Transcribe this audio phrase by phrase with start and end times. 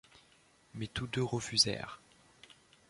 [0.73, 2.01] Mais tous deux refusèrent.